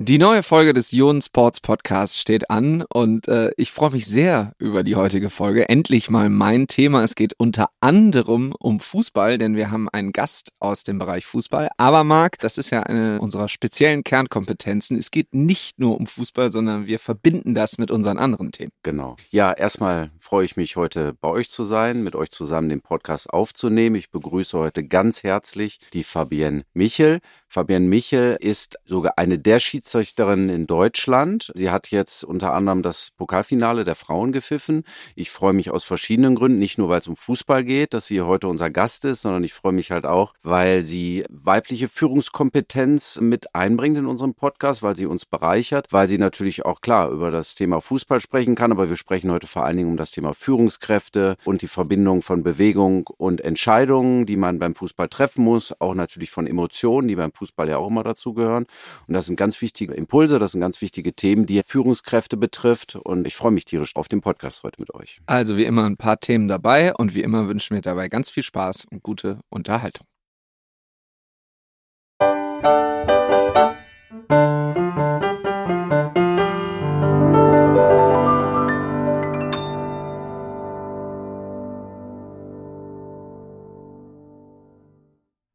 [0.00, 4.52] Die neue Folge des Ionen Sports Podcasts steht an und äh, ich freue mich sehr
[4.60, 5.68] über die heutige Folge.
[5.68, 7.02] Endlich mal mein Thema.
[7.02, 11.70] Es geht unter anderem um Fußball, denn wir haben einen Gast aus dem Bereich Fußball.
[11.78, 14.96] Aber Marc, das ist ja eine unserer speziellen Kernkompetenzen.
[14.96, 18.70] Es geht nicht nur um Fußball, sondern wir verbinden das mit unseren anderen Themen.
[18.84, 19.16] Genau.
[19.30, 23.30] Ja, erstmal freue ich mich heute bei euch zu sein, mit euch zusammen den Podcast
[23.30, 23.96] aufzunehmen.
[23.96, 27.18] Ich begrüße heute ganz herzlich die Fabienne Michel.
[27.50, 31.50] Fabienne Michel ist sogar eine der Schiedsrichterinnen in Deutschland.
[31.54, 34.84] Sie hat jetzt unter anderem das Pokalfinale der Frauen gepfiffen.
[35.14, 38.20] Ich freue mich aus verschiedenen Gründen, nicht nur weil es um Fußball geht, dass sie
[38.20, 43.54] heute unser Gast ist, sondern ich freue mich halt auch, weil sie weibliche Führungskompetenz mit
[43.54, 47.54] einbringt in unserem Podcast, weil sie uns bereichert, weil sie natürlich auch klar über das
[47.54, 51.36] Thema Fußball sprechen kann, aber wir sprechen heute vor allen Dingen um das Thema Führungskräfte
[51.46, 56.30] und die Verbindung von Bewegung und Entscheidungen, die man beim Fußball treffen muss, auch natürlich
[56.30, 58.66] von Emotionen, die beim Fußball ja auch immer dazugehören.
[59.06, 62.96] Und das sind ganz wichtige Impulse, das sind ganz wichtige Themen, die Führungskräfte betrifft.
[62.96, 65.20] Und ich freue mich tierisch auf den Podcast heute mit euch.
[65.26, 68.42] Also wie immer ein paar Themen dabei und wie immer wünschen wir dabei ganz viel
[68.42, 70.06] Spaß und gute Unterhaltung.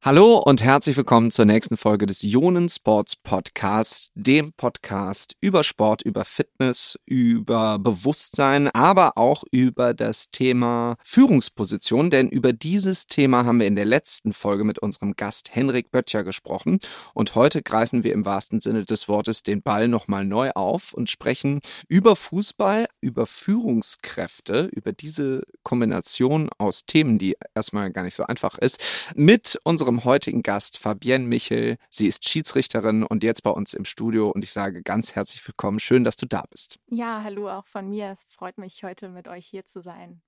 [0.05, 6.01] Hallo und herzlich willkommen zur nächsten Folge des Ionen Sports Podcasts, dem Podcast über Sport,
[6.01, 13.61] über Fitness, über Bewusstsein, aber auch über das Thema Führungsposition, denn über dieses Thema haben
[13.61, 16.79] wir in der letzten Folge mit unserem Gast Henrik Böttcher gesprochen
[17.13, 21.09] und heute greifen wir im wahrsten Sinne des Wortes den Ball nochmal neu auf und
[21.09, 28.25] sprechen über Fußball, über Führungskräfte, über diese Kombination aus Themen, die erstmal gar nicht so
[28.25, 28.83] einfach ist,
[29.15, 31.77] mit unserem unserem heutigen Gast Fabienne Michel.
[31.89, 35.80] Sie ist Schiedsrichterin und jetzt bei uns im Studio und ich sage ganz herzlich willkommen.
[35.80, 36.80] Schön, dass du da bist.
[36.89, 38.09] Ja, hallo auch von mir.
[38.09, 40.21] Es freut mich, heute mit euch hier zu sein.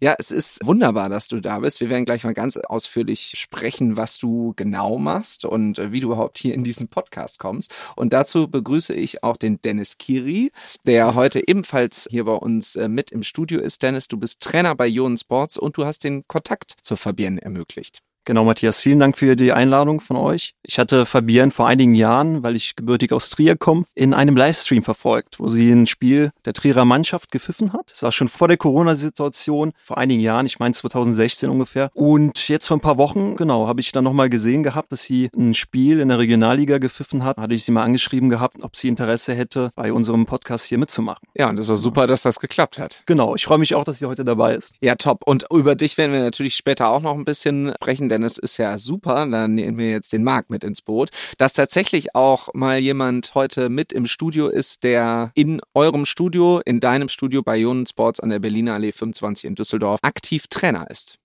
[0.00, 1.80] Ja, es ist wunderbar, dass du da bist.
[1.80, 6.08] Wir werden gleich mal ganz ausführlich sprechen, was du genau machst und äh, wie du
[6.08, 7.74] überhaupt hier in diesen Podcast kommst.
[7.96, 10.50] Und dazu begrüße ich auch den Dennis Kiri,
[10.86, 13.82] der heute ebenfalls hier bei uns äh, mit im Studio ist.
[13.82, 18.00] Dennis, du bist Trainer bei Ionen Sports und du hast den Kontakt zur Fabienne ermöglicht.
[18.28, 20.52] Genau, Matthias, vielen Dank für die Einladung von euch.
[20.62, 24.82] Ich hatte Fabienne vor einigen Jahren, weil ich gebürtig aus Trier komme, in einem Livestream
[24.82, 27.90] verfolgt, wo sie ein Spiel der Trierer Mannschaft gepfiffen hat.
[27.90, 31.88] Das war schon vor der Corona-Situation, vor einigen Jahren, ich meine 2016 ungefähr.
[31.94, 35.30] Und jetzt vor ein paar Wochen, genau, habe ich dann nochmal gesehen gehabt, dass sie
[35.34, 37.38] ein Spiel in der Regionalliga gepfiffen hat.
[37.38, 41.26] Hatte ich sie mal angeschrieben gehabt, ob sie Interesse hätte, bei unserem Podcast hier mitzumachen.
[41.34, 43.04] Ja, und es war super, dass das geklappt hat.
[43.06, 44.74] Genau, ich freue mich auch, dass sie heute dabei ist.
[44.82, 45.22] Ja, top.
[45.24, 48.56] Und über dich werden wir natürlich später auch noch ein bisschen sprechen, denn es ist
[48.56, 52.78] ja super, dann nehmen wir jetzt den Marc mit ins Boot, dass tatsächlich auch mal
[52.78, 57.86] jemand heute mit im Studio ist, der in eurem Studio, in deinem Studio bei Ionen
[57.86, 61.17] Sports an der Berliner Allee 25 in Düsseldorf aktiv Trainer ist.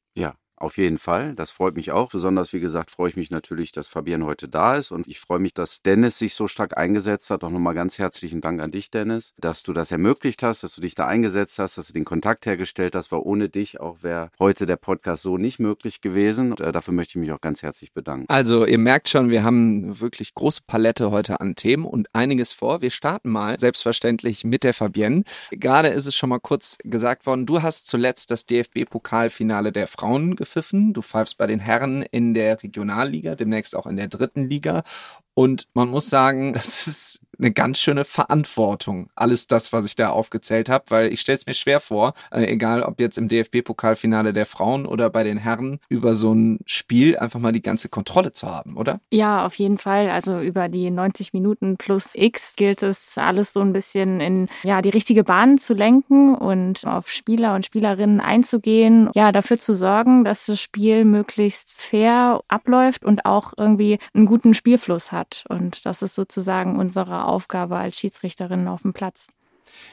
[0.63, 1.35] Auf jeden Fall.
[1.35, 2.09] Das freut mich auch.
[2.09, 4.91] Besonders, wie gesagt, freue ich mich natürlich, dass Fabian heute da ist.
[4.91, 7.43] Und ich freue mich, dass Dennis sich so stark eingesetzt hat.
[7.43, 10.79] Auch nochmal ganz herzlichen Dank an dich, Dennis, dass du das ermöglicht hast, dass du
[10.79, 13.11] dich da eingesetzt hast, dass du den Kontakt hergestellt hast.
[13.11, 16.51] Weil ohne dich auch wäre heute der Podcast so nicht möglich gewesen.
[16.51, 18.27] Und äh, dafür möchte ich mich auch ganz herzlich bedanken.
[18.29, 22.81] Also, ihr merkt schon, wir haben wirklich große Palette heute an Themen und einiges vor.
[22.81, 25.25] Wir starten mal selbstverständlich mit der Fabienne.
[25.51, 30.37] Gerade ist es schon mal kurz gesagt worden, du hast zuletzt das DFB-Pokalfinale der Frauen
[30.37, 30.93] geführt gepfiffen.
[30.93, 34.83] Du pfeifst bei den Herren in der Regionalliga, demnächst auch in der dritten Liga.
[35.33, 40.09] Und man muss sagen, das ist eine ganz schöne Verantwortung, alles das, was ich da
[40.09, 44.33] aufgezählt habe, weil ich stelle es mir schwer vor, äh, egal ob jetzt im DFB-Pokalfinale
[44.33, 48.31] der Frauen oder bei den Herren, über so ein Spiel einfach mal die ganze Kontrolle
[48.31, 48.99] zu haben, oder?
[49.11, 50.09] Ja, auf jeden Fall.
[50.09, 54.81] Also über die 90 Minuten plus X gilt es alles so ein bisschen in ja
[54.81, 60.23] die richtige Bahn zu lenken und auf Spieler und Spielerinnen einzugehen, ja dafür zu sorgen,
[60.23, 65.22] dass das Spiel möglichst fair abläuft und auch irgendwie einen guten Spielfluss hat.
[65.49, 69.27] Und das ist sozusagen unsere Aufgabe als Schiedsrichterin auf dem Platz.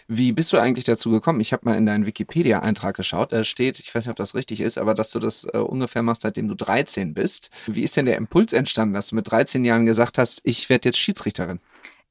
[0.08, 1.40] Wie bist du eigentlich dazu gekommen?
[1.40, 3.32] Ich habe mal in deinen Wikipedia-Eintrag geschaut.
[3.32, 6.02] Da steht, ich weiß nicht, ob das richtig ist, aber dass du das äh, ungefähr
[6.02, 7.50] machst, seitdem du 13 bist.
[7.66, 10.88] Wie ist denn der Impuls entstanden, dass du mit 13 Jahren gesagt hast, ich werde
[10.88, 11.60] jetzt Schiedsrichterin?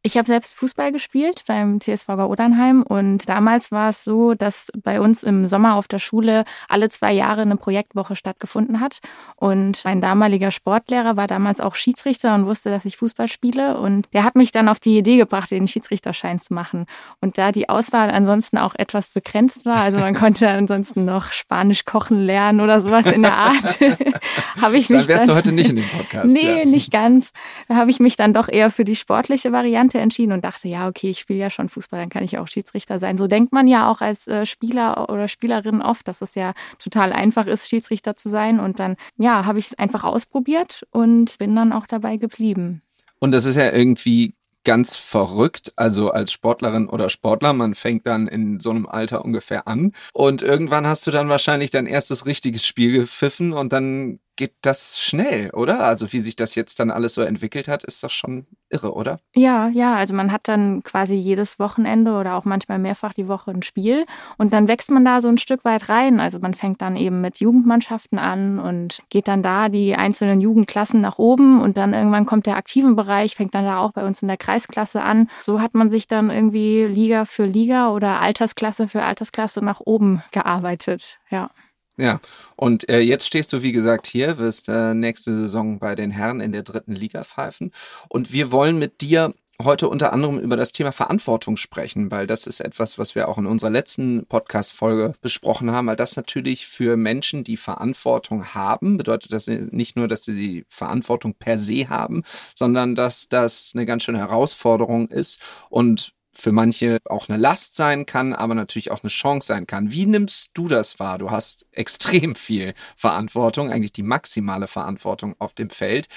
[0.01, 5.01] Ich habe selbst Fußball gespielt beim TSV Odernheim und damals war es so, dass bei
[5.01, 8.99] uns im Sommer auf der Schule alle zwei Jahre eine Projektwoche stattgefunden hat
[9.35, 14.07] und mein damaliger Sportlehrer war damals auch Schiedsrichter und wusste, dass ich Fußball spiele und
[14.13, 16.85] der hat mich dann auf die Idee gebracht, den Schiedsrichterschein zu machen
[17.19, 21.83] und da die Auswahl ansonsten auch etwas begrenzt war, also man konnte ansonsten noch Spanisch
[21.83, 23.79] kochen lernen oder sowas in der Art,
[24.61, 26.29] habe ich mich dann wärst dann, du heute nicht in dem Podcast.
[26.39, 26.65] Nee, ja.
[26.65, 27.33] nicht ganz.
[27.67, 30.67] Da habe ich mich dann doch eher für die sportliche Variante Tante entschieden und dachte,
[30.67, 33.17] ja, okay, ich spiele ja schon Fußball, dann kann ich auch Schiedsrichter sein.
[33.17, 37.11] So denkt man ja auch als äh, Spieler oder Spielerin oft, dass es ja total
[37.11, 38.59] einfach ist, Schiedsrichter zu sein.
[38.59, 42.83] Und dann, ja, habe ich es einfach ausprobiert und bin dann auch dabei geblieben.
[43.19, 45.73] Und das ist ja irgendwie ganz verrückt.
[45.75, 49.93] Also als Sportlerin oder Sportler, man fängt dann in so einem Alter ungefähr an.
[50.13, 55.01] Und irgendwann hast du dann wahrscheinlich dein erstes richtiges Spiel gepfiffen und dann geht das
[55.01, 55.83] schnell, oder?
[55.83, 59.19] Also wie sich das jetzt dann alles so entwickelt hat, ist doch schon irre, oder?
[59.35, 63.51] Ja, ja, also man hat dann quasi jedes Wochenende oder auch manchmal mehrfach die Woche
[63.51, 64.05] ein Spiel
[64.37, 66.19] und dann wächst man da so ein Stück weit rein.
[66.19, 71.01] Also man fängt dann eben mit Jugendmannschaften an und geht dann da die einzelnen Jugendklassen
[71.01, 74.21] nach oben und dann irgendwann kommt der aktiven Bereich, fängt dann da auch bei uns
[74.21, 75.29] in der Kreisklasse an.
[75.41, 80.23] So hat man sich dann irgendwie Liga für Liga oder Altersklasse für Altersklasse nach oben
[80.31, 81.49] gearbeitet, ja.
[81.99, 82.21] Ja,
[82.55, 86.39] und äh, jetzt stehst du, wie gesagt, hier, wirst äh, nächste Saison bei den Herren
[86.39, 87.71] in der dritten Liga pfeifen.
[88.07, 92.47] Und wir wollen mit dir heute unter anderem über das Thema Verantwortung sprechen, weil das
[92.47, 96.95] ist etwas, was wir auch in unserer letzten Podcast-Folge besprochen haben, weil das natürlich für
[96.95, 102.23] Menschen, die Verantwortung haben, bedeutet das nicht nur, dass sie die Verantwortung per se haben,
[102.55, 108.05] sondern dass das eine ganz schöne Herausforderung ist und für manche auch eine Last sein
[108.05, 109.91] kann, aber natürlich auch eine Chance sein kann.
[109.91, 111.17] Wie nimmst du das wahr?
[111.17, 116.07] Du hast extrem viel Verantwortung, eigentlich die maximale Verantwortung auf dem Feld.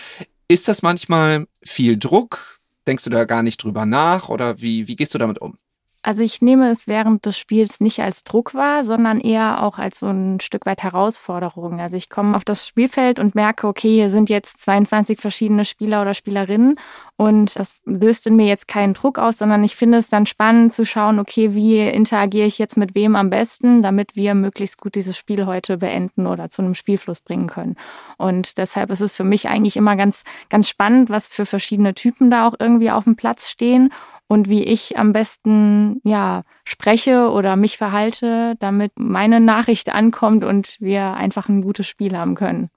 [0.49, 2.61] Ist das manchmal viel Druck?
[2.87, 5.56] Denkst du da gar nicht drüber nach oder wie, wie gehst du damit um?
[6.05, 10.01] Also ich nehme es während des Spiels nicht als Druck wahr, sondern eher auch als
[10.01, 11.81] so ein Stück weit Herausforderung.
[11.81, 16.03] Also ich komme auf das Spielfeld und merke, okay, hier sind jetzt 22 verschiedene Spieler
[16.03, 16.77] oder Spielerinnen
[17.17, 20.73] und das löst in mir jetzt keinen Druck aus, sondern ich finde es dann spannend
[20.73, 24.97] zu schauen, okay, wie interagiere ich jetzt mit wem am besten, damit wir möglichst gut
[24.97, 27.77] dieses Spiel heute beenden oder zu einem Spielfluss bringen können.
[28.19, 32.29] Und deshalb ist es für mich eigentlich immer ganz, ganz spannend, was für verschiedene Typen
[32.29, 33.91] da auch irgendwie auf dem Platz stehen
[34.32, 40.81] und wie ich am besten ja spreche oder mich verhalte, damit meine Nachricht ankommt und
[40.81, 42.70] wir einfach ein gutes Spiel haben können.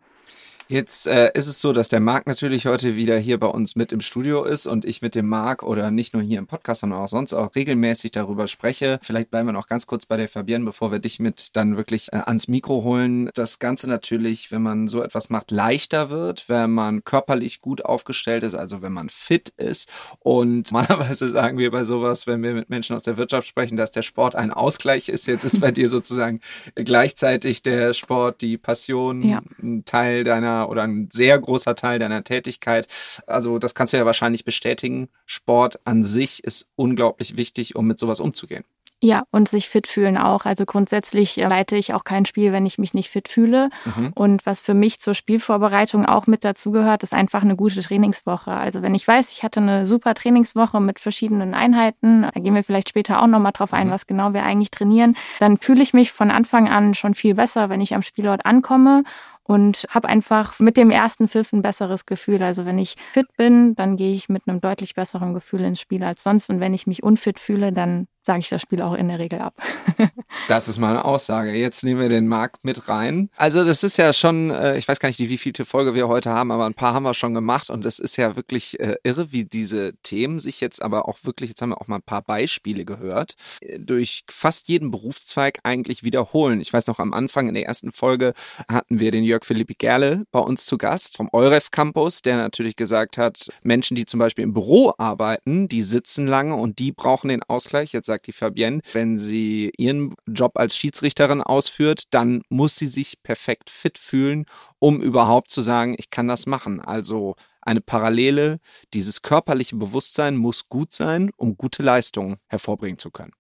[0.68, 3.92] Jetzt äh, ist es so, dass der Marc natürlich heute wieder hier bei uns mit
[3.92, 7.02] im Studio ist und ich mit dem Marc oder nicht nur hier im Podcast, sondern
[7.02, 8.98] auch sonst auch regelmäßig darüber spreche.
[9.04, 12.12] Vielleicht bleiben wir noch ganz kurz bei der Fabienne, bevor wir dich mit dann wirklich
[12.14, 13.30] äh, ans Mikro holen.
[13.36, 18.42] Das Ganze natürlich, wenn man so etwas macht, leichter wird, wenn man körperlich gut aufgestellt
[18.44, 19.92] ist, also wenn man fit ist.
[20.18, 23.92] Und normalerweise sagen wir bei sowas, wenn wir mit Menschen aus der Wirtschaft sprechen, dass
[23.92, 25.28] der Sport ein Ausgleich ist.
[25.28, 26.40] Jetzt ist bei dir sozusagen
[26.74, 29.44] gleichzeitig der Sport die Passion, ja.
[29.62, 32.88] ein Teil deiner oder ein sehr großer Teil deiner Tätigkeit.
[33.28, 35.10] Also das kannst du ja wahrscheinlich bestätigen.
[35.26, 38.64] Sport an sich ist unglaublich wichtig, um mit sowas umzugehen.
[39.02, 40.46] Ja, und sich fit fühlen auch.
[40.46, 43.70] Also grundsätzlich äh, leite ich auch kein Spiel, wenn ich mich nicht fit fühle.
[43.84, 44.12] Mhm.
[44.16, 48.52] Und was für mich zur Spielvorbereitung auch mit dazugehört, ist einfach eine gute Trainingswoche.
[48.52, 52.64] Also wenn ich weiß, ich hatte eine super Trainingswoche mit verschiedenen Einheiten, da gehen wir
[52.64, 53.92] vielleicht später auch nochmal drauf ein, mhm.
[53.92, 57.70] was genau wir eigentlich trainieren, dann fühle ich mich von Anfang an schon viel besser,
[57.70, 59.04] wenn ich am Spielort ankomme
[59.48, 62.42] und habe einfach mit dem ersten Pfiff ein besseres Gefühl.
[62.42, 66.04] Also wenn ich fit bin, dann gehe ich mit einem deutlich besseren Gefühl ins Spiel
[66.04, 66.50] als sonst.
[66.50, 69.40] Und wenn ich mich unfit fühle, dann sage ich das Spiel auch in der Regel
[69.40, 69.54] ab.
[70.48, 71.52] das ist mal eine Aussage.
[71.52, 73.30] Jetzt nehmen wir den Markt mit rein.
[73.36, 76.32] Also das ist ja schon, äh, ich weiß gar nicht, wie viele Folge wir heute
[76.32, 79.32] haben, aber ein paar haben wir schon gemacht und es ist ja wirklich äh, irre,
[79.32, 82.24] wie diese Themen sich jetzt aber auch wirklich, jetzt haben wir auch mal ein paar
[82.24, 86.62] Beispiele gehört, äh, durch fast jeden Berufszweig eigentlich wiederholen.
[86.62, 88.34] Ich weiß noch, am Anfang in der ersten Folge
[88.68, 92.76] hatten wir den Jörg Philipp Gerle bei uns zu Gast vom Euref Campus, der natürlich
[92.76, 97.28] gesagt hat, Menschen, die zum Beispiel im Büro arbeiten, die sitzen lange und die brauchen
[97.28, 97.92] den Ausgleich.
[97.92, 103.22] Jetzt sagt die Fabienne, wenn sie ihren Job als Schiedsrichterin ausführt, dann muss sie sich
[103.24, 104.46] perfekt fit fühlen,
[104.80, 106.80] um überhaupt zu sagen, ich kann das machen.
[106.80, 108.60] Also eine Parallele,
[108.94, 113.34] dieses körperliche Bewusstsein muss gut sein, um gute Leistungen hervorbringen zu können.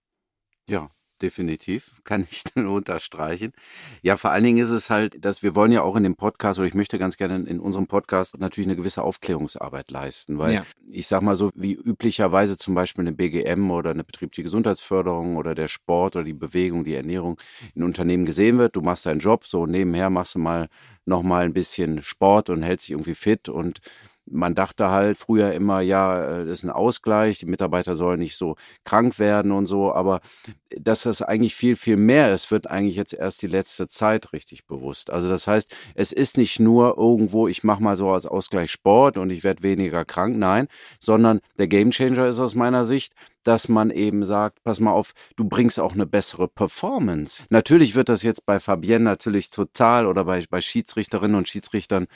[0.68, 0.90] Ja,
[1.22, 3.52] definitiv, kann ich nur unterstreichen.
[4.02, 6.60] Ja, vor allen Dingen ist es halt, dass wir wollen ja auch in dem Podcast,
[6.60, 10.66] oder ich möchte ganz gerne in unserem Podcast natürlich eine gewisse Aufklärungsarbeit leisten, weil ja.
[10.90, 15.56] ich sag mal so, wie üblicherweise zum Beispiel eine BGM oder eine betriebliche Gesundheitsförderung oder
[15.56, 17.40] der Sport oder die Bewegung, die Ernährung
[17.74, 20.70] in Unternehmen gesehen wird, du machst deinen Job, so nebenher machst du mal
[21.06, 23.80] noch mal ein bisschen Sport und hältst dich irgendwie fit und
[24.26, 28.38] man dachte halt früher immer, ja, äh, das ist ein Ausgleich, die Mitarbeiter sollen nicht
[28.38, 30.22] so krank werden und so, aber
[30.78, 34.66] dass das eigentlich viel, viel mehr ist, wird eigentlich jetzt erst die letzte Zeit richtig
[34.66, 35.10] bewusst.
[35.12, 39.18] Also das heißt, es ist nicht nur irgendwo, ich mache mal so als Ausgleich Sport
[39.18, 40.68] und ich werde weniger krank, nein,
[41.00, 43.14] sondern der Gamechanger ist aus meiner Sicht,
[43.48, 47.44] dass man eben sagt, pass mal auf, du bringst auch eine bessere Performance.
[47.50, 52.08] Natürlich wird das jetzt bei Fabienne natürlich total oder bei, bei Schiedsrichterinnen und Schiedsrichtern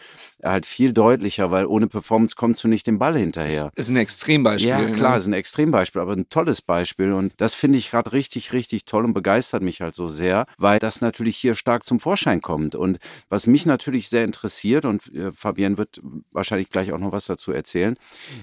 [0.43, 3.71] halt viel deutlicher, weil ohne Performance kommst du nicht dem Ball hinterher.
[3.75, 4.69] Das ist ein Extrembeispiel.
[4.69, 5.17] Ja, klar, ne?
[5.19, 7.13] ist ein Extrembeispiel, aber ein tolles Beispiel.
[7.13, 10.79] Und das finde ich gerade richtig, richtig toll und begeistert mich halt so sehr, weil
[10.79, 12.75] das natürlich hier stark zum Vorschein kommt.
[12.75, 12.97] Und
[13.29, 17.51] was mich natürlich sehr interessiert, und äh, Fabienne wird wahrscheinlich gleich auch noch was dazu
[17.51, 17.95] erzählen,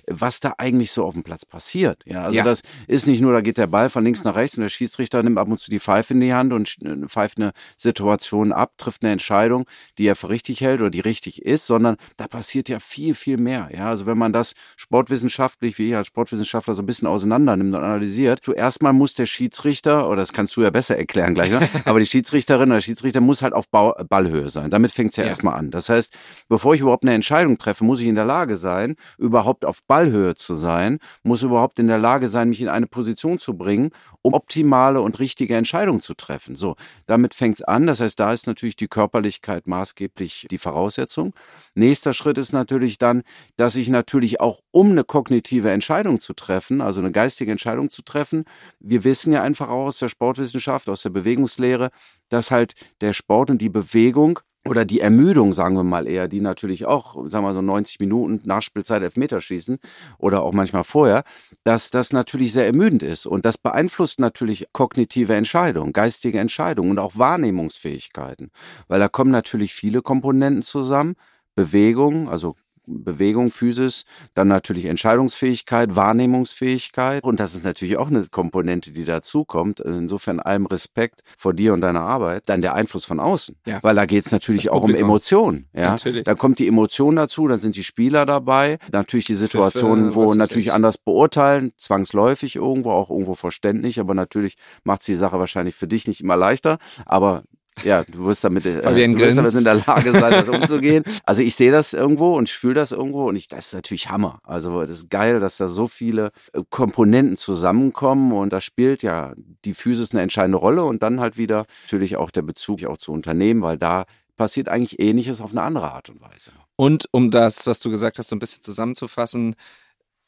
[0.06, 2.04] was da eigentlich so auf dem Platz passiert.
[2.06, 2.44] Ja, also Ja.
[2.44, 5.22] das ist nicht nur, da geht der Ball von links nach rechts und der Schiedsrichter
[5.22, 8.72] nimmt ab und zu die Pfeife in die Hand und äh, pfeift eine Situation ab,
[8.76, 9.66] trifft eine Entscheidung,
[9.98, 13.36] die er für richtig hält oder die richtig ist, sondern da passiert ja viel, viel
[13.36, 13.68] mehr.
[13.74, 17.74] Ja, also wenn man das sportwissenschaftlich, wie ich als Sportwissenschaftler so ein bisschen auseinander nimmt
[17.74, 21.50] und analysiert, zuerst mal muss der Schiedsrichter, oder das kannst du ja besser erklären gleich,
[21.50, 21.60] ne?
[21.84, 24.70] aber die Schiedsrichterin oder der Schiedsrichter muss halt auf Ballhöhe sein.
[24.70, 25.30] Damit fängt es ja, Ja.
[25.30, 25.70] erstmal an.
[25.70, 26.16] Das heißt,
[26.48, 30.34] bevor ich überhaupt eine Entscheidung treffe, muss ich in der Lage sein, überhaupt auf Ballhöhe
[30.34, 33.90] zu sein, muss überhaupt in der Lage sein, mich in eine Position zu bringen,
[34.22, 36.56] um optimale und richtige Entscheidungen zu treffen.
[36.56, 37.86] So, damit fängt es an.
[37.86, 41.32] Das heißt, da ist natürlich die Körperlichkeit maßgeblich die Voraussetzung.
[41.74, 43.22] Nächster Schritt ist natürlich dann,
[43.56, 48.02] dass ich natürlich auch, um eine kognitive Entscheidung zu treffen, also eine geistige Entscheidung zu
[48.02, 48.44] treffen,
[48.80, 51.90] wir wissen ja einfach auch aus der Sportwissenschaft, aus der Bewegungslehre,
[52.28, 56.40] dass halt der Sport und die Bewegung oder die Ermüdung, sagen wir mal eher, die
[56.40, 59.78] natürlich auch, sagen wir mal so 90 Minuten Nachspielzeit Elfmeterschießen
[60.18, 61.24] oder auch manchmal vorher,
[61.64, 63.26] dass das natürlich sehr ermüdend ist.
[63.26, 68.50] Und das beeinflusst natürlich kognitive Entscheidungen, geistige Entscheidungen und auch Wahrnehmungsfähigkeiten.
[68.88, 71.16] Weil da kommen natürlich viele Komponenten zusammen.
[71.54, 72.54] Bewegung, also
[72.86, 77.22] Bewegung, Physis, dann natürlich Entscheidungsfähigkeit, Wahrnehmungsfähigkeit.
[77.24, 79.80] Und das ist natürlich auch eine Komponente, die dazukommt.
[79.80, 82.44] Insofern allem Respekt vor dir und deiner Arbeit.
[82.46, 83.56] Dann der Einfluss von außen.
[83.66, 83.82] Ja.
[83.82, 84.96] Weil da geht es natürlich auch um.
[84.96, 85.68] Emotionen.
[85.74, 85.90] Ja?
[85.90, 86.24] Natürlich.
[86.24, 88.78] Da kommt die Emotion dazu, dann sind die Spieler dabei.
[88.92, 90.72] Natürlich die Situationen, wo natürlich ich.
[90.72, 94.00] anders beurteilen, zwangsläufig irgendwo, auch irgendwo verständlich.
[94.00, 96.78] Aber natürlich macht die Sache wahrscheinlich für dich nicht immer leichter.
[97.04, 97.42] Aber
[97.84, 101.04] ja, du wirst damit, äh, Fabian du wirst damit in der Lage sein, das umzugehen.
[101.24, 104.10] Also ich sehe das irgendwo und ich fühle das irgendwo und ich, das ist natürlich
[104.10, 104.40] Hammer.
[104.44, 109.34] Also das ist geil, dass da so viele äh, Komponenten zusammenkommen und da spielt ja
[109.64, 113.12] die Physis eine entscheidende Rolle und dann halt wieder natürlich auch der Bezug auch zu
[113.12, 114.04] Unternehmen, weil da
[114.36, 116.52] passiert eigentlich Ähnliches auf eine andere Art und Weise.
[116.76, 119.56] Und um das, was du gesagt hast, so ein bisschen zusammenzufassen,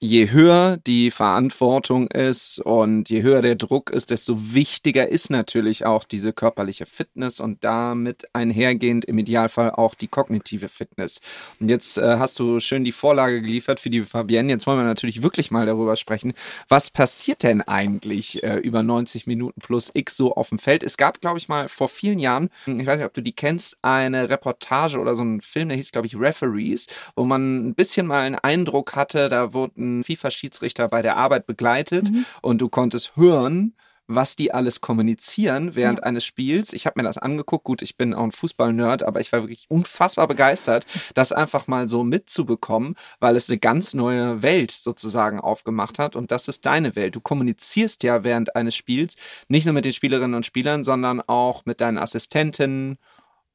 [0.00, 5.85] je höher die Verantwortung ist und je höher der Druck ist, desto wichtiger ist natürlich
[5.85, 11.21] auch diese körperliche Fitness und damit einhergehend im Idealfall auch die kognitive Fitness.
[11.59, 14.50] Und jetzt äh, hast du schön die Vorlage geliefert für die Fabienne.
[14.50, 16.33] Jetzt wollen wir natürlich wirklich mal darüber sprechen,
[16.69, 20.85] was passiert denn eigentlich äh, über 90 Minuten plus X so auf dem Feld?
[20.85, 23.76] Es gab, glaube ich, mal vor vielen Jahren, ich weiß nicht, ob du die kennst,
[23.83, 26.87] eine Reportage oder so ein Film, der hieß, glaube ich, Referees,
[27.17, 32.11] wo man ein bisschen mal einen Eindruck hatte, da wurden FIFA-Schiedsrichter bei der Arbeit begleitet
[32.42, 33.75] und du konntest hören,
[34.11, 36.73] was die alles kommunizieren während eines Spiels.
[36.73, 37.64] Ich habe mir das angeguckt.
[37.64, 41.90] Gut, ich bin auch ein Fußball-Nerd, aber ich war wirklich unfassbar begeistert, das einfach mal
[41.90, 46.16] so mitzubekommen, weil es eine ganz neue Welt sozusagen aufgemacht hat.
[46.16, 47.16] Und das ist deine Welt.
[47.16, 49.16] Du kommunizierst ja während eines Spiels
[49.49, 52.97] nicht nur mit den Spielerinnen und Spielern, sondern auch mit deinen Assistenten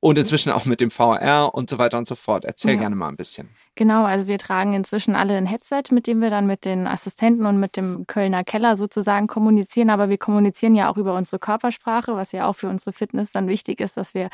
[0.02, 2.46] und inzwischen auch mit dem VR und so weiter und so fort.
[2.46, 2.82] Erzähl Ja.
[2.82, 3.50] gerne mal ein bisschen.
[3.75, 7.48] Genau, also wir tragen inzwischen alle ein Headset, mit dem wir dann mit den Assistenten
[7.48, 9.89] und mit dem Kölner Keller sozusagen kommunizieren.
[9.89, 13.48] Aber wir kommunizieren ja auch über unsere Körpersprache, was ja auch für unsere Fitness dann
[13.48, 14.30] wichtig ist, dass wir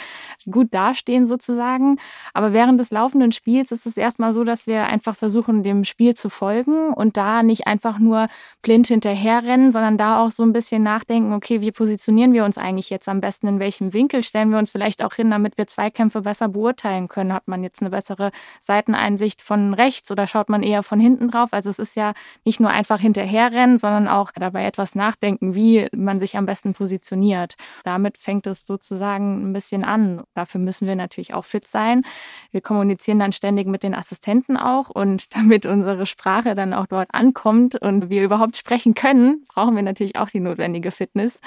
[0.51, 2.00] gut dastehen sozusagen.
[2.34, 6.15] Aber während des laufenden Spiels ist es erstmal so, dass wir einfach versuchen, dem Spiel
[6.15, 8.27] zu folgen und da nicht einfach nur
[8.62, 12.89] blind hinterherrennen, sondern da auch so ein bisschen nachdenken, okay, wie positionieren wir uns eigentlich
[12.89, 16.24] jetzt am besten, in welchem Winkel stellen wir uns vielleicht auch hin, damit wir Zweikämpfe
[16.24, 17.31] besser beurteilen können.
[17.31, 21.50] Hat man jetzt eine bessere Seiteneinsicht von rechts oder schaut man eher von hinten drauf?
[21.53, 22.13] Also es ist ja
[22.45, 27.55] nicht nur einfach hinterherrennen, sondern auch dabei etwas nachdenken, wie man sich am besten positioniert.
[27.83, 30.24] Damit fängt es sozusagen ein bisschen an.
[30.33, 32.03] Dafür müssen wir natürlich auch fit sein.
[32.51, 37.09] Wir kommunizieren dann ständig mit den Assistenten auch und damit unsere Sprache dann auch dort
[37.13, 41.39] ankommt und wir überhaupt sprechen können, brauchen wir natürlich auch die notwendige Fitness.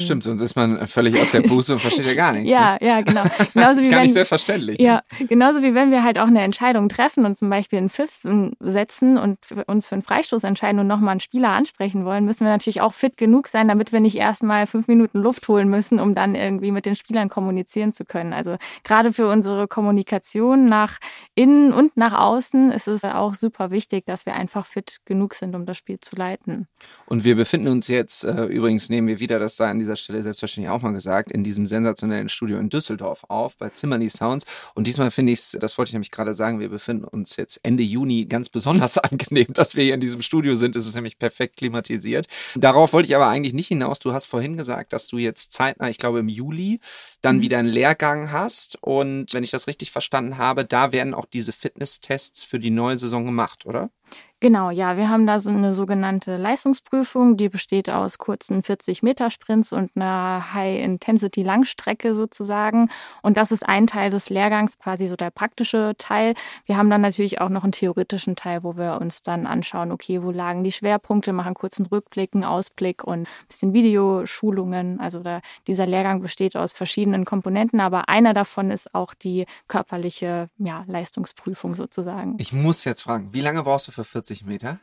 [0.00, 2.50] Stimmt, sonst ist man völlig aus der Puste und versteht ja gar nichts.
[2.50, 2.86] Ja, ne?
[2.86, 3.22] ja, genau.
[3.22, 4.80] Genauso Das wie ist gar nicht wenn, selbstverständlich.
[4.80, 8.20] ja, genauso wie wenn wir halt auch eine Entscheidung treffen und zum Beispiel einen Pfiff
[8.60, 12.50] setzen und uns für einen Freistoß entscheiden und nochmal einen Spieler ansprechen wollen, müssen wir
[12.50, 16.14] natürlich auch fit genug sein, damit wir nicht erstmal fünf Minuten Luft holen müssen, um
[16.14, 18.32] dann irgendwie mit den Spielern kommunizieren zu können.
[18.32, 20.98] Also gerade für unsere Kommunikation nach
[21.34, 25.54] innen und nach außen ist es auch super wichtig, dass wir einfach fit genug sind,
[25.54, 26.66] um das Spiel zu leiten.
[27.06, 30.22] Und wir befinden uns jetzt, äh, übrigens nehmen wir wieder, das sei an dieser Stelle
[30.22, 34.44] selbstverständlich auch mal gesagt, in diesem sensationellen Studio in Düsseldorf auf, bei Zimmerly Sounds.
[34.74, 37.36] Und diesmal finde ich es, das wollte ich nämlich gerade sagen, wir befinden uns uns
[37.36, 40.76] jetzt Ende Juni ganz besonders angenehm, dass wir hier in diesem Studio sind.
[40.76, 42.26] Es ist nämlich perfekt klimatisiert.
[42.54, 43.98] Darauf wollte ich aber eigentlich nicht hinaus.
[43.98, 46.80] Du hast vorhin gesagt, dass du jetzt zeitnah, ich glaube im Juli,
[47.20, 47.42] dann mhm.
[47.42, 48.78] wieder einen Lehrgang hast.
[48.82, 52.96] Und wenn ich das richtig verstanden habe, da werden auch diese Fitnesstests für die neue
[52.96, 53.90] Saison gemacht, oder?
[54.40, 59.90] Genau, ja, wir haben da so eine sogenannte Leistungsprüfung, die besteht aus kurzen 40-Meter-Sprints und
[59.96, 62.88] einer High-Intensity-Langstrecke sozusagen.
[63.22, 66.34] Und das ist ein Teil des Lehrgangs, quasi so der praktische Teil.
[66.66, 70.22] Wir haben dann natürlich auch noch einen theoretischen Teil, wo wir uns dann anschauen, okay,
[70.22, 75.00] wo lagen die Schwerpunkte, machen kurzen Rückblick, einen Ausblick und ein bisschen Videoschulungen.
[75.00, 80.48] Also da, dieser Lehrgang besteht aus verschiedenen Komponenten, aber einer davon ist auch die körperliche
[80.58, 82.36] ja, Leistungsprüfung sozusagen.
[82.38, 84.80] Ich muss jetzt fragen, wie lange brauchst du für 40 40 Meter?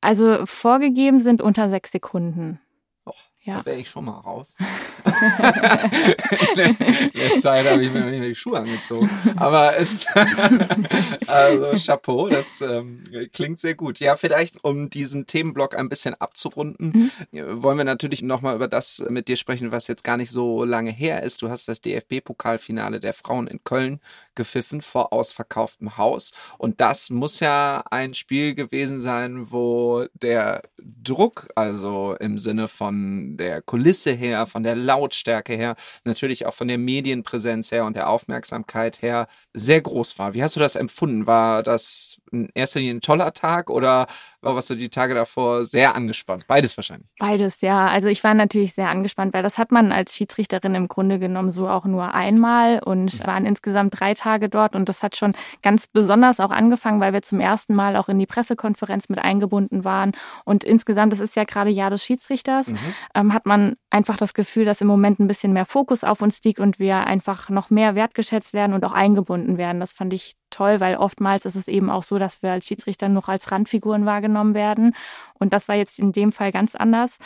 [0.00, 2.60] Also vorgegeben sind unter sechs Sekunden.
[3.04, 3.58] Och, ja.
[3.58, 4.56] Da wäre ich schon mal raus.
[6.56, 9.10] in der Zeit habe ich mir nicht mehr die Schuhe angezogen.
[9.36, 10.06] Aber es,
[11.26, 14.00] also Chapeau, das ähm, klingt sehr gut.
[14.00, 17.62] Ja, vielleicht, um diesen Themenblock ein bisschen abzurunden, mhm.
[17.62, 20.90] wollen wir natürlich nochmal über das mit dir sprechen, was jetzt gar nicht so lange
[20.90, 21.42] her ist.
[21.42, 24.00] Du hast das DFB-Pokalfinale der Frauen in Köln
[24.34, 26.32] gepfiffen vor ausverkauftem Haus.
[26.58, 33.36] Und das muss ja ein Spiel gewesen sein, wo der Druck, also im Sinne von
[33.36, 34.76] der Kulisse her, von der
[35.08, 35.74] Lautstärke her,
[36.04, 40.34] natürlich auch von der Medienpräsenz her und der Aufmerksamkeit her sehr groß war.
[40.34, 41.26] Wie hast du das empfunden?
[41.26, 44.06] War das in erster Linie ein toller Tag oder
[44.40, 46.46] warst du die Tage davor sehr angespannt?
[46.46, 47.08] Beides wahrscheinlich.
[47.18, 47.88] Beides, ja.
[47.88, 51.50] Also ich war natürlich sehr angespannt, weil das hat man als Schiedsrichterin im Grunde genommen
[51.50, 55.86] so auch nur einmal und waren insgesamt drei Tage dort und das hat schon ganz
[55.86, 60.12] besonders auch angefangen, weil wir zum ersten Mal auch in die Pressekonferenz mit eingebunden waren
[60.44, 62.78] und insgesamt, das ist ja gerade Jahr des Schiedsrichters, mhm.
[63.14, 66.42] ähm, hat man einfach das Gefühl, dass im Moment ein bisschen mehr Fokus auf uns
[66.42, 69.80] liegt und wir einfach noch mehr wertgeschätzt werden und auch eingebunden werden.
[69.80, 73.08] Das fand ich toll, weil oftmals ist es eben auch so, dass wir als Schiedsrichter
[73.08, 74.94] noch als Randfiguren wahrgenommen werden.
[75.38, 77.18] Und das war jetzt in dem Fall ganz anders.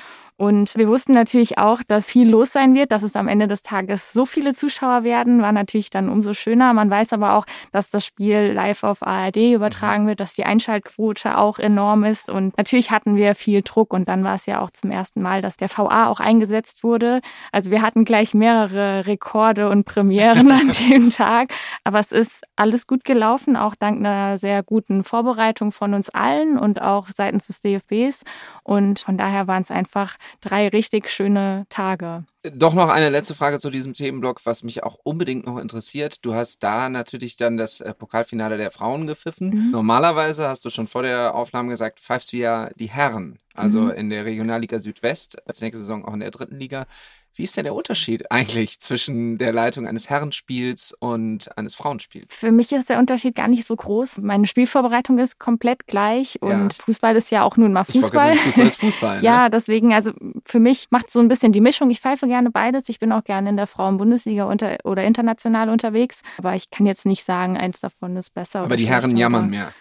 [0.43, 3.63] Und wir wussten natürlich auch, dass viel los sein wird, dass es am Ende des
[3.63, 6.73] Tages so viele Zuschauer werden, war natürlich dann umso schöner.
[6.73, 11.39] Man weiß aber auch, dass das Spiel live auf ARD übertragen wird, dass die Einschaltquote
[11.39, 12.29] auch enorm ist.
[12.29, 15.43] Und natürlich hatten wir viel Druck und dann war es ja auch zum ersten Mal,
[15.43, 17.21] dass der VA auch eingesetzt wurde.
[17.53, 21.53] Also wir hatten gleich mehrere Rekorde und Premieren an dem Tag.
[21.85, 26.59] Aber es ist alles gut gelaufen, auch dank einer sehr guten Vorbereitung von uns allen
[26.59, 27.61] und auch seitens des
[28.03, 28.25] DFBs.
[28.65, 32.25] Und von daher waren es einfach drei richtig schöne Tage.
[32.55, 36.25] Doch noch eine letzte Frage zu diesem Themenblock, was mich auch unbedingt noch interessiert.
[36.25, 39.51] Du hast da natürlich dann das äh, Pokalfinale der Frauen gepfiffen.
[39.51, 39.71] Mhm.
[39.71, 43.91] Normalerweise hast du schon vor der Aufnahme gesagt, pfeifst du ja die Herren, also mhm.
[43.91, 46.87] in der Regionalliga Südwest, als nächste Saison auch in der dritten Liga.
[47.35, 52.35] Wie ist denn der Unterschied eigentlich zwischen der Leitung eines Herrenspiels und eines Frauenspiels?
[52.35, 54.19] Für mich ist der Unterschied gar nicht so groß.
[54.19, 56.85] Meine Spielvorbereitung ist komplett gleich und ja.
[56.85, 58.37] Fußball ist ja auch nun mal Fußball.
[58.37, 59.17] Sagen, Fußball ist Fußball.
[59.19, 59.25] Ne?
[59.25, 60.13] ja, deswegen, also
[60.45, 61.91] für mich macht so ein bisschen die Mischung.
[61.91, 62.89] Ich pfeife gerne beides.
[62.89, 66.23] Ich bin auch gerne in der Frauen-Bundesliga unter oder international unterwegs.
[66.39, 68.61] Aber ich kann jetzt nicht sagen, eins davon ist besser.
[68.61, 69.73] Aber die Herren jammern mehr.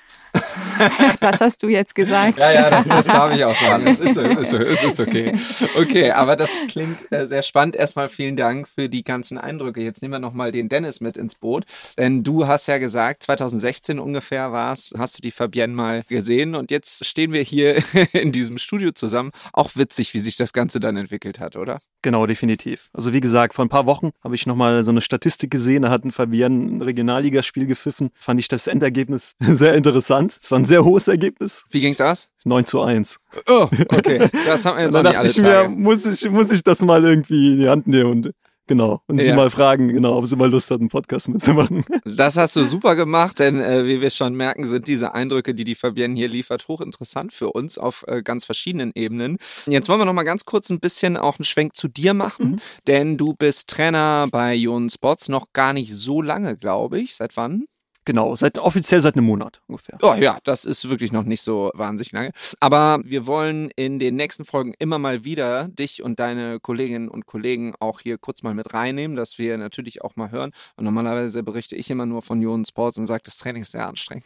[1.19, 2.39] Das hast du jetzt gesagt.
[2.39, 3.87] Ja, ja, das, das darf ich auch sagen.
[3.87, 5.33] Es ist, ist, ist, ist okay.
[5.75, 7.75] Okay, aber das klingt äh, sehr spannend.
[7.75, 9.81] Erstmal vielen Dank für die ganzen Eindrücke.
[9.81, 11.65] Jetzt nehmen wir nochmal den Dennis mit ins Boot.
[11.97, 16.55] Denn du hast ja gesagt, 2016 ungefähr war es, hast du die Fabienne mal gesehen
[16.55, 17.81] und jetzt stehen wir hier
[18.13, 19.31] in diesem Studio zusammen.
[19.53, 21.79] Auch witzig, wie sich das Ganze dann entwickelt hat, oder?
[22.01, 22.89] Genau, definitiv.
[22.93, 25.89] Also wie gesagt, vor ein paar Wochen habe ich nochmal so eine Statistik gesehen, da
[25.89, 28.09] hat ein Fabienne ein Regionalligaspiel gepfiffen.
[28.15, 30.39] Fand ich das Endergebnis sehr interessant interessant.
[30.43, 31.65] Es war ein sehr hohes Ergebnis.
[31.69, 32.29] Wie ging's aus?
[32.43, 33.19] 9 zu 1.
[33.49, 34.29] Oh, okay.
[34.45, 35.69] Das haben wir jetzt auch nicht alle ich Tage.
[35.69, 38.31] mir, muss ich, muss ich das mal irgendwie in die Hand nehmen und
[38.71, 39.01] Genau.
[39.07, 39.25] Und ja.
[39.25, 41.83] sie mal fragen, genau, ob sie mal Lust hat, einen Podcast mitzumachen.
[42.05, 45.65] Das hast du super gemacht, denn äh, wie wir schon merken, sind diese Eindrücke, die
[45.65, 49.39] die Fabienne hier liefert, hochinteressant für uns auf äh, ganz verschiedenen Ebenen.
[49.65, 52.51] Jetzt wollen wir noch mal ganz kurz ein bisschen auch einen Schwenk zu dir machen,
[52.51, 52.55] mhm.
[52.87, 57.15] denn du bist Trainer bei Ion Sports noch gar nicht so lange, glaube ich.
[57.15, 57.65] Seit wann?
[58.03, 59.99] Genau, seit, offiziell seit einem Monat ungefähr.
[60.01, 62.31] Oh ja, das ist wirklich noch nicht so wahnsinnig lange.
[62.59, 67.27] Aber wir wollen in den nächsten Folgen immer mal wieder dich und deine Kolleginnen und
[67.27, 70.51] Kollegen auch hier kurz mal mit reinnehmen, dass wir natürlich auch mal hören.
[70.77, 73.87] Und normalerweise berichte ich immer nur von Jon Sports und sage, das Training ist sehr
[73.87, 74.25] anstrengend.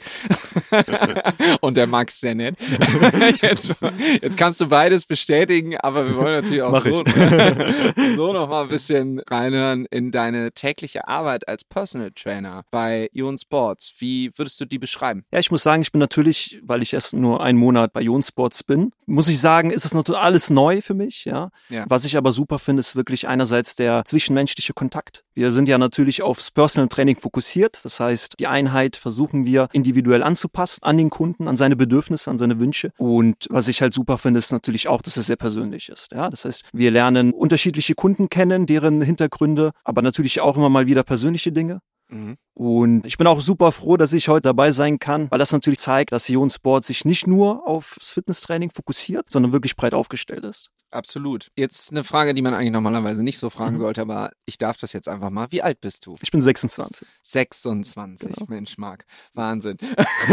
[1.61, 2.55] und der Max sehr nett.
[3.41, 3.73] jetzt,
[4.21, 6.93] jetzt, kannst du beides bestätigen, aber wir wollen natürlich auch Mach so,
[8.15, 13.37] so noch mal ein bisschen reinhören in deine tägliche Arbeit als Personal Trainer bei Jon
[13.37, 13.64] Sports.
[13.65, 13.93] Sports.
[13.97, 15.25] Wie würdest du die beschreiben?
[15.33, 18.21] Ja, ich muss sagen, ich bin natürlich, weil ich erst nur einen Monat bei Ion
[18.21, 21.49] Sports bin, muss ich sagen, ist es natürlich alles neu für mich, ja?
[21.69, 21.85] Ja.
[21.87, 25.23] Was ich aber super finde, ist wirklich einerseits der zwischenmenschliche Kontakt.
[25.33, 27.79] Wir sind ja natürlich aufs Personal Training fokussiert.
[27.83, 32.37] Das heißt, die Einheit versuchen wir individuell anzupassen an den Kunden, an seine Bedürfnisse, an
[32.37, 32.91] seine Wünsche.
[32.97, 36.11] Und was ich halt super finde, ist natürlich auch, dass es sehr persönlich ist.
[36.11, 40.85] Ja, das heißt, wir lernen unterschiedliche Kunden kennen, deren Hintergründe, aber natürlich auch immer mal
[40.85, 41.79] wieder persönliche Dinge.
[42.15, 42.37] Mhm.
[42.53, 45.79] Und ich bin auch super froh, dass ich heute dabei sein kann, weil das natürlich
[45.79, 50.71] zeigt, dass Ion Sport sich nicht nur aufs Fitnesstraining fokussiert, sondern wirklich breit aufgestellt ist.
[50.91, 51.47] Absolut.
[51.57, 53.79] Jetzt eine Frage, die man eigentlich normalerweise nicht so fragen Mhm.
[53.79, 55.47] sollte, aber ich darf das jetzt einfach mal.
[55.51, 56.15] Wie alt bist du?
[56.21, 57.05] Ich bin 26.
[57.21, 58.33] 26.
[58.35, 58.45] Genau.
[58.49, 59.03] Mensch, Marc.
[59.33, 59.77] Wahnsinn.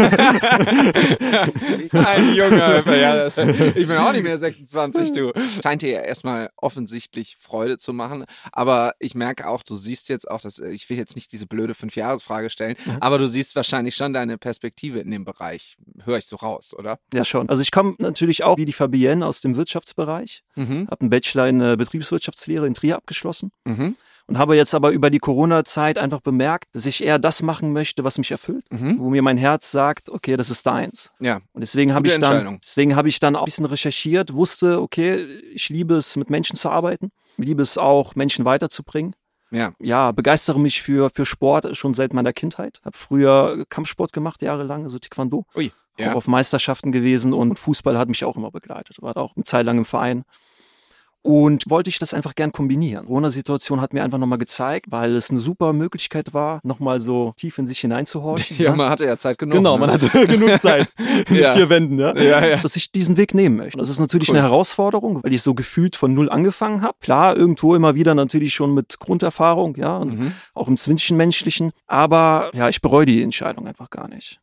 [1.93, 2.83] Ein Junge.
[2.99, 5.31] Ja, ich bin auch nicht mehr 26, du.
[5.61, 8.25] Scheint dir ja erstmal offensichtlich Freude zu machen.
[8.51, 11.73] Aber ich merke auch, du siehst jetzt auch, dass ich will jetzt nicht diese blöde
[11.73, 12.97] Fünfjahresfrage stellen, Mhm.
[13.01, 15.75] aber du siehst wahrscheinlich schon deine Perspektive in dem Bereich.
[16.03, 16.99] Höre ich so raus, oder?
[17.13, 17.49] Ja, schon.
[17.49, 20.87] Also ich komme natürlich auch wie die Fabienne aus dem Wirtschaftsbereich, Mhm.
[20.89, 23.95] habe einen Bachelor in äh, Betriebswirtschaftslehre in Trier abgeschlossen Mhm.
[24.27, 28.03] und habe jetzt aber über die Corona-Zeit einfach bemerkt, dass ich eher das machen möchte,
[28.03, 28.99] was mich erfüllt, Mhm.
[28.99, 31.11] wo mir mein Herz sagt, okay, das ist deins.
[31.19, 31.37] Ja.
[31.53, 35.25] Und deswegen habe ich dann, deswegen habe ich dann auch ein bisschen recherchiert, wusste, okay,
[35.53, 39.15] ich liebe es, mit Menschen zu arbeiten, liebe es auch, Menschen weiterzubringen.
[39.51, 39.71] Ja.
[39.79, 42.79] Ja, begeistere mich für, für Sport schon seit meiner Kindheit.
[42.83, 45.45] Habe früher Kampfsport gemacht, jahrelang, also Taekwondo.
[45.55, 45.71] Ui.
[45.97, 46.13] Auch Ja.
[46.15, 48.97] auf Meisterschaften gewesen und Fußball hat mich auch immer begleitet.
[49.01, 50.23] War auch eine Zeit lang im Verein.
[51.25, 53.05] Und wollte ich das einfach gern kombinieren.
[53.05, 57.57] Corona-Situation hat mir einfach nochmal gezeigt, weil es eine super Möglichkeit war, nochmal so tief
[57.59, 58.57] in sich hineinzuhorchen.
[58.59, 58.75] Ja, ne?
[58.77, 59.53] man hatte ja Zeit genug.
[59.55, 59.79] Genau, ne?
[59.87, 60.91] man hatte genug Zeit
[61.29, 61.53] in Ja.
[61.53, 62.13] vier Wänden, ja?
[62.17, 62.57] Ja, ja.
[62.57, 63.77] dass ich diesen Weg nehmen möchte.
[63.77, 64.35] Das ist natürlich Cool.
[64.37, 66.97] eine Herausforderung, weil ich so gefühlt von null angefangen habe.
[66.99, 70.33] Klar, irgendwo immer wieder natürlich schon mit Grunderfahrung, ja, und Mhm.
[70.53, 71.71] auch im Zwischenmenschlichen.
[71.87, 74.41] Aber ja, ich bereue die Entscheidung einfach gar nicht.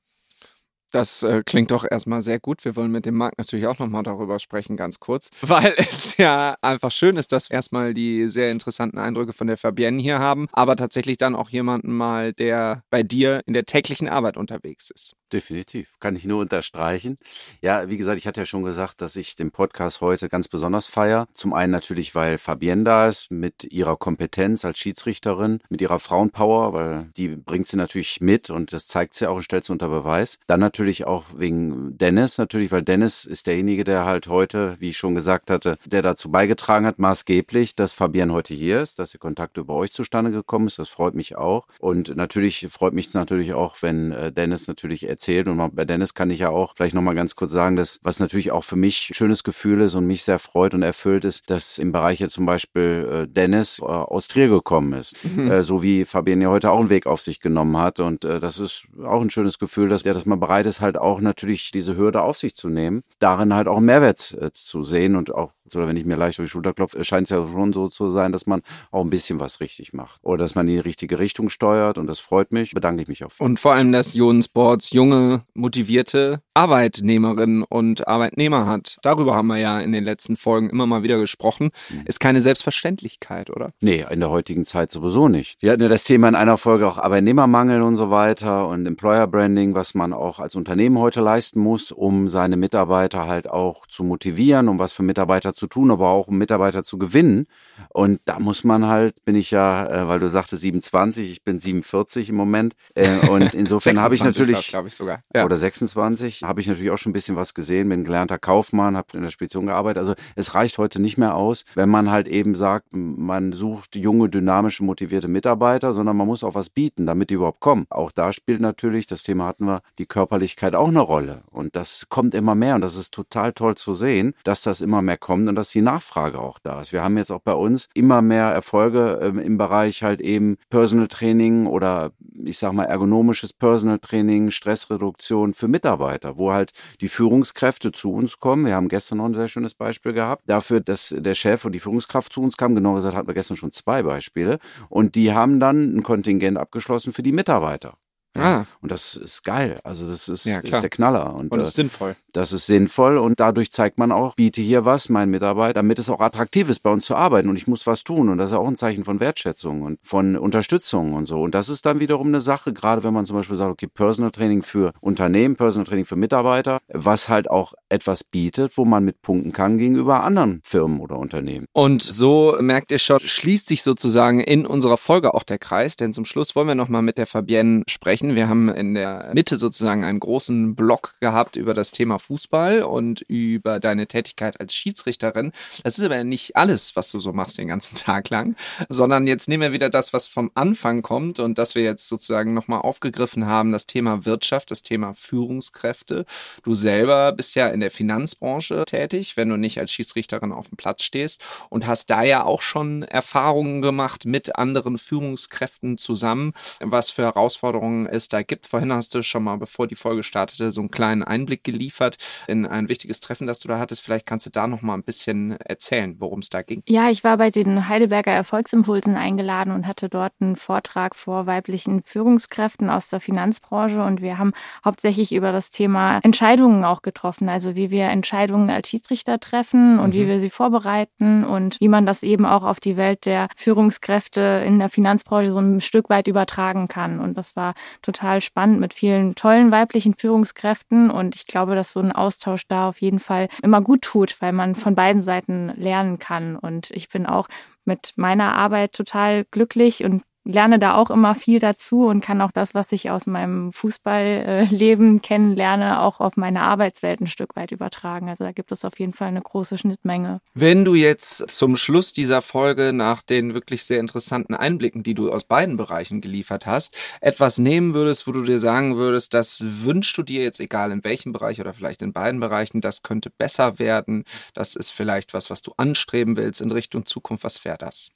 [0.90, 2.64] Das äh, klingt doch erstmal sehr gut.
[2.64, 6.56] Wir wollen mit dem Marc natürlich auch nochmal darüber sprechen, ganz kurz, weil es ja
[6.62, 10.48] einfach schön ist, dass wir erstmal die sehr interessanten Eindrücke von der Fabienne hier haben,
[10.52, 15.14] aber tatsächlich dann auch jemanden mal, der bei dir in der täglichen Arbeit unterwegs ist.
[15.32, 17.16] Definitiv, kann ich nur unterstreichen.
[17.62, 20.88] Ja, wie gesagt, ich hatte ja schon gesagt, dass ich den Podcast heute ganz besonders
[20.88, 21.28] feier.
[21.34, 26.72] Zum einen natürlich, weil Fabienne da ist mit ihrer Kompetenz als Schiedsrichterin, mit ihrer Frauenpower,
[26.72, 29.88] weil die bringt sie natürlich mit und das zeigt sie auch und stellt sie unter
[29.88, 30.40] Beweis.
[30.48, 34.98] Dann natürlich auch wegen Dennis, natürlich, weil Dennis ist derjenige, der halt heute, wie ich
[34.98, 39.20] schon gesagt hatte, der dazu beigetragen hat, maßgeblich, dass Fabienne heute hier ist, dass der
[39.20, 40.80] Kontakt über euch zustande gekommen ist.
[40.80, 41.68] Das freut mich auch.
[41.78, 45.08] Und natürlich freut mich es natürlich auch, wenn äh, Dennis natürlich.
[45.28, 48.20] Und mal bei Dennis kann ich ja auch vielleicht nochmal ganz kurz sagen, dass was
[48.20, 51.50] natürlich auch für mich ein schönes Gefühl ist und mich sehr freut und erfüllt ist,
[51.50, 55.16] dass im Bereich jetzt zum Beispiel äh, Dennis äh, aus Trier gekommen ist.
[55.40, 57.98] Äh, so wie Fabienne ja heute auch einen Weg auf sich genommen hat.
[58.00, 60.98] Und äh, das ist auch ein schönes Gefühl, dass der das mal bereit ist, halt
[60.98, 64.82] auch natürlich diese Hürde auf sich zu nehmen, darin halt auch einen Mehrwert äh, zu
[64.82, 67.46] sehen und auch, oder wenn ich mir leicht auf die Schulter klopfe, scheint es ja
[67.46, 70.20] schon so zu sein, dass man auch ein bisschen was richtig macht.
[70.22, 73.24] Oder dass man in die richtige Richtung steuert und das freut mich, bedanke ich mich
[73.24, 73.30] auch.
[73.38, 78.98] Und vor allem, dass Ionen Sports junge, motivierte Arbeitnehmerinnen und Arbeitnehmer hat.
[79.02, 81.70] Darüber haben wir ja in den letzten Folgen immer mal wieder gesprochen.
[82.04, 83.72] Ist keine Selbstverständlichkeit, oder?
[83.80, 85.62] Nee, in der heutigen Zeit sowieso nicht.
[85.62, 89.26] Wir hatten ja das Thema in einer Folge auch Arbeitnehmermangel und so weiter und Employer
[89.26, 94.04] Branding, was man auch als Unternehmen heute leisten muss, um seine Mitarbeiter halt auch zu
[94.04, 97.46] motivieren, um was für Mitarbeiter zu tun, aber auch um Mitarbeiter zu gewinnen.
[97.88, 101.58] Und da muss man halt, bin ich ja, äh, weil du sagte 27, ich bin
[101.58, 102.74] 47 im Moment.
[102.94, 105.22] Äh, und insofern habe ich 26 war's, natürlich glaube ich sogar.
[105.34, 105.44] Ja.
[105.44, 109.08] oder 26, habe ich natürlich auch schon ein bisschen was gesehen, bin gelernter Kaufmann, habe
[109.14, 109.98] in der Spedition gearbeitet.
[109.98, 114.28] Also es reicht heute nicht mehr aus, wenn man halt eben sagt, man sucht junge,
[114.28, 117.86] dynamische, motivierte Mitarbeiter, sondern man muss auch was bieten, damit die überhaupt kommen.
[117.90, 121.42] Auch da spielt natürlich, das Thema hatten wir, die Körperlichkeit auch eine Rolle.
[121.50, 125.02] Und das kommt immer mehr und das ist total toll zu sehen, dass das immer
[125.02, 126.92] mehr kommt und dass die Nachfrage auch da ist.
[126.92, 131.08] Wir haben jetzt auch bei uns immer mehr Erfolge ähm, im Bereich halt eben Personal
[131.08, 132.12] Training oder
[132.44, 138.38] ich sag mal ergonomisches Personal Training, Stressreduktion für Mitarbeiter, wo halt die Führungskräfte zu uns
[138.38, 138.64] kommen.
[138.64, 141.80] Wir haben gestern noch ein sehr schönes Beispiel gehabt, dafür, dass der Chef und die
[141.80, 142.74] Führungskraft zu uns kamen.
[142.74, 144.58] Genau gesagt hatten wir gestern schon zwei Beispiele.
[144.88, 147.94] Und die haben dann ein Kontingent abgeschlossen für die Mitarbeiter.
[148.38, 148.64] Ah.
[148.80, 149.80] Und das ist geil.
[149.82, 151.34] Also das ist, Ja, ist der Knaller.
[151.34, 152.14] Und, Und äh, ist sinnvoll.
[152.32, 156.08] das ist sinnvoll und dadurch zeigt man auch, biete hier was, mein Mitarbeiter, damit es
[156.08, 158.56] auch attraktiv ist, bei uns zu arbeiten und ich muss was tun und das ist
[158.56, 161.42] auch ein Zeichen von Wertschätzung und von Unterstützung und so.
[161.42, 164.30] Und das ist dann wiederum eine Sache, gerade wenn man zum Beispiel sagt, okay, Personal
[164.30, 169.22] Training für Unternehmen, Personal Training für Mitarbeiter, was halt auch etwas bietet, wo man mit
[169.22, 171.66] punkten kann gegenüber anderen Firmen oder Unternehmen.
[171.72, 176.12] Und so merkt ihr schon, schließt sich sozusagen in unserer Folge auch der Kreis, denn
[176.12, 178.19] zum Schluss wollen wir nochmal mit der Fabienne sprechen.
[178.20, 178.36] Sprechen.
[178.36, 183.22] Wir haben in der Mitte sozusagen einen großen Block gehabt über das Thema Fußball und
[183.22, 185.52] über deine Tätigkeit als Schiedsrichterin.
[185.82, 188.56] Das ist aber nicht alles, was du so machst den ganzen Tag lang,
[188.88, 192.54] sondern jetzt nehmen wir wieder das, was vom Anfang kommt und das wir jetzt sozusagen
[192.54, 196.24] nochmal aufgegriffen haben, das Thema Wirtschaft, das Thema Führungskräfte.
[196.62, 200.76] Du selber bist ja in der Finanzbranche tätig, wenn du nicht als Schiedsrichterin auf dem
[200.76, 207.10] Platz stehst und hast da ja auch schon Erfahrungen gemacht mit anderen Führungskräften zusammen, was
[207.10, 208.66] für Herausforderungen es da gibt.
[208.66, 212.66] Vorhin hast du schon mal, bevor die Folge startete, so einen kleinen Einblick geliefert in
[212.66, 214.02] ein wichtiges Treffen, das du da hattest.
[214.02, 216.82] Vielleicht kannst du da noch mal ein bisschen erzählen, worum es da ging.
[216.86, 222.02] Ja, ich war bei den Heidelberger Erfolgsimpulsen eingeladen und hatte dort einen Vortrag vor weiblichen
[222.02, 224.52] Führungskräften aus der Finanzbranche und wir haben
[224.84, 230.10] hauptsächlich über das Thema Entscheidungen auch getroffen, also wie wir Entscheidungen als Schiedsrichter treffen und
[230.10, 230.14] mhm.
[230.14, 234.62] wie wir sie vorbereiten und wie man das eben auch auf die Welt der Führungskräfte
[234.66, 237.20] in der Finanzbranche so ein Stück weit übertragen kann.
[237.20, 241.10] Und das war total spannend mit vielen tollen weiblichen Führungskräften.
[241.10, 244.52] Und ich glaube, dass so ein Austausch da auf jeden Fall immer gut tut, weil
[244.52, 246.56] man von beiden Seiten lernen kann.
[246.56, 247.48] Und ich bin auch
[247.84, 252.52] mit meiner Arbeit total glücklich und lerne da auch immer viel dazu und kann auch
[252.52, 258.28] das, was ich aus meinem Fußballleben kennenlerne, auch auf meine Arbeitswelt ein Stück weit übertragen.
[258.28, 260.40] Also da gibt es auf jeden Fall eine große Schnittmenge.
[260.54, 265.30] Wenn du jetzt zum Schluss dieser Folge nach den wirklich sehr interessanten Einblicken, die du
[265.30, 270.16] aus beiden Bereichen geliefert hast, etwas nehmen würdest, wo du dir sagen würdest, das wünschst
[270.18, 273.78] du dir jetzt, egal in welchem Bereich oder vielleicht in beiden Bereichen, das könnte besser
[273.78, 278.10] werden, das ist vielleicht was, was du anstreben willst in Richtung Zukunft, was wäre das?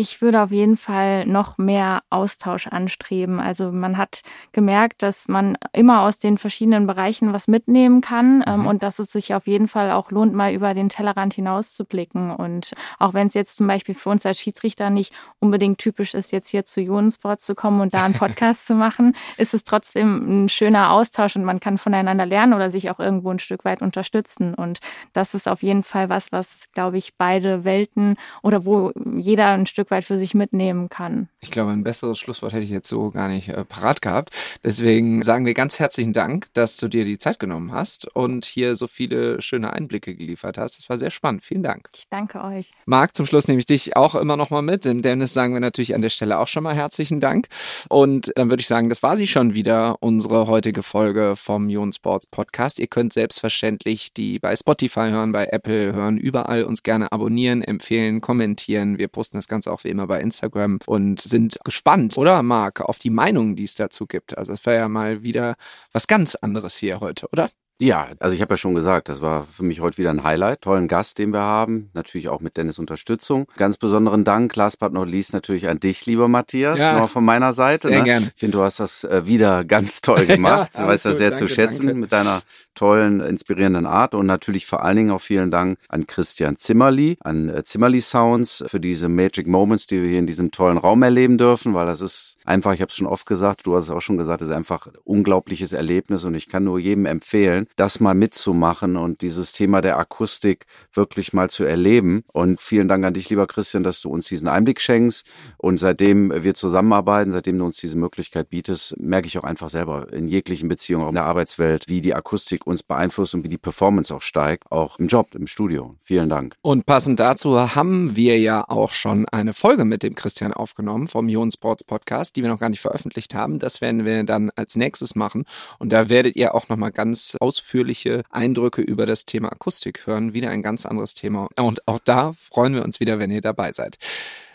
[0.00, 3.40] Ich würde auf jeden Fall noch mehr Austausch anstreben.
[3.40, 4.20] Also man hat
[4.52, 8.66] gemerkt, dass man immer aus den verschiedenen Bereichen was mitnehmen kann ähm, mhm.
[8.68, 11.84] und dass es sich auf jeden Fall auch lohnt, mal über den Tellerrand hinaus zu
[11.84, 12.30] blicken.
[12.30, 16.30] Und auch wenn es jetzt zum Beispiel für uns als Schiedsrichter nicht unbedingt typisch ist,
[16.30, 20.44] jetzt hier zu Ionensport zu kommen und da einen Podcast zu machen, ist es trotzdem
[20.44, 23.82] ein schöner Austausch und man kann voneinander lernen oder sich auch irgendwo ein Stück weit
[23.82, 24.54] unterstützen.
[24.54, 24.78] Und
[25.12, 29.66] das ist auf jeden Fall was, was, glaube ich, beide Welten oder wo jeder ein
[29.66, 31.28] Stück Stück weit für sich mitnehmen kann.
[31.40, 34.30] Ich glaube, ein besseres Schlusswort hätte ich jetzt so gar nicht äh, parat gehabt.
[34.62, 38.74] Deswegen sagen wir ganz herzlichen Dank, dass du dir die Zeit genommen hast und hier
[38.74, 40.78] so viele schöne Einblicke geliefert hast.
[40.78, 41.42] Das war sehr spannend.
[41.42, 41.88] Vielen Dank.
[41.94, 42.70] Ich danke euch.
[42.84, 44.84] Marc, zum Schluss nehme ich dich auch immer noch mal mit.
[44.84, 47.46] Dem Dennis sagen wir natürlich an der Stelle auch schon mal herzlichen Dank.
[47.88, 51.94] Und dann würde ich sagen, das war sie schon wieder, unsere heutige Folge vom Ion
[51.94, 52.78] Sports Podcast.
[52.78, 58.20] Ihr könnt selbstverständlich die bei Spotify hören, bei Apple hören, überall uns gerne abonnieren, empfehlen,
[58.20, 58.98] kommentieren.
[58.98, 62.98] Wir posten das Ganze auch wie immer bei Instagram und sind gespannt, oder Marc, auf
[62.98, 64.36] die Meinungen, die es dazu gibt.
[64.36, 65.56] Also es wäre ja mal wieder
[65.92, 67.50] was ganz anderes hier heute, oder?
[67.80, 70.62] Ja, also ich habe ja schon gesagt, das war für mich heute wieder ein Highlight.
[70.62, 73.46] Tollen Gast, den wir haben, natürlich auch mit Dennis Unterstützung.
[73.56, 77.24] Ganz besonderen Dank, last but not least, natürlich an dich, lieber Matthias, ja, noch von
[77.24, 77.88] meiner Seite.
[77.88, 78.04] Sehr ne?
[78.04, 78.32] gerne.
[78.34, 80.72] Ich finde, du hast das äh, wieder ganz toll gemacht.
[80.74, 82.00] ja, du weißt das sehr danke, zu schätzen danke.
[82.00, 82.40] mit deiner
[82.74, 87.48] tollen, inspirierenden Art und natürlich vor allen Dingen auch vielen Dank an Christian Zimmerli, an
[87.48, 91.38] äh, Zimmerli Sounds für diese Magic Moments, die wir hier in diesem tollen Raum erleben
[91.38, 94.00] dürfen, weil das ist einfach, ich habe es schon oft gesagt, du hast es auch
[94.00, 98.00] schon gesagt, es ist einfach ein unglaubliches Erlebnis und ich kann nur jedem empfehlen, das
[98.00, 102.24] mal mitzumachen und dieses Thema der Akustik wirklich mal zu erleben.
[102.32, 105.26] Und vielen Dank an dich, lieber Christian, dass du uns diesen Einblick schenkst.
[105.56, 110.12] Und seitdem wir zusammenarbeiten, seitdem du uns diese Möglichkeit bietest, merke ich auch einfach selber
[110.12, 114.14] in jeglichen Beziehungen in der Arbeitswelt, wie die Akustik uns beeinflusst und wie die Performance
[114.14, 115.94] auch steigt, auch im Job, im Studio.
[116.00, 116.54] Vielen Dank.
[116.62, 121.28] Und passend dazu haben wir ja auch schon eine Folge mit dem Christian aufgenommen vom
[121.28, 123.58] Ion Sports Podcast, die wir noch gar nicht veröffentlicht haben.
[123.58, 125.44] Das werden wir dann als nächstes machen.
[125.78, 130.32] Und da werdet ihr auch nochmal ganz ausführlich persönliche Eindrücke über das Thema Akustik hören.
[130.34, 131.48] Wieder ein ganz anderes Thema.
[131.56, 133.96] Und auch da freuen wir uns wieder, wenn ihr dabei seid.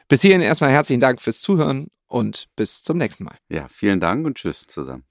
[0.08, 3.36] Bis hierhin erstmal herzlichen Dank fürs Zuhören und bis zum nächsten Mal.
[3.50, 5.04] Ja, vielen Dank und tschüss zusammen.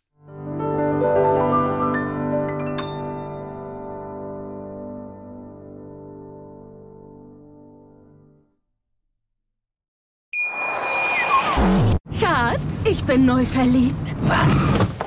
[12.19, 14.15] Schatz, ich bin neu verliebt.
[14.23, 14.69] Was?